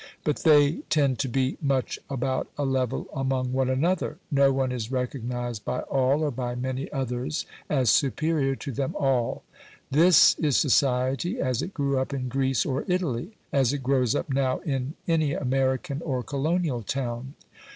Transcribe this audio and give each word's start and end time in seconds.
But 0.23 0.37
they 0.37 0.77
tend 0.89 1.19
to 1.19 1.29
be 1.29 1.59
much 1.61 1.99
about 2.09 2.47
a 2.57 2.65
level 2.65 3.05
among 3.13 3.53
one 3.53 3.69
another; 3.69 4.17
no 4.31 4.51
one 4.51 4.71
is 4.71 4.91
recognised 4.91 5.63
by 5.63 5.81
all 5.81 6.23
or 6.23 6.31
by 6.31 6.55
many 6.55 6.91
others 6.91 7.45
as 7.69 7.91
superior 7.91 8.55
to 8.55 8.71
them 8.71 8.95
all. 8.95 9.43
This 9.91 10.33
is 10.39 10.57
society 10.57 11.39
as 11.39 11.61
it 11.61 11.75
grew 11.75 11.99
up 11.99 12.15
in 12.15 12.29
Greece 12.29 12.65
or 12.65 12.83
Italy, 12.87 13.33
as 13.53 13.73
it 13.73 13.83
grows 13.83 14.15
up 14.15 14.31
now 14.31 14.57
in 14.65 14.95
any 15.07 15.33
American 15.35 16.01
or 16.01 16.23
colonial 16.23 16.81
town. 16.81 17.35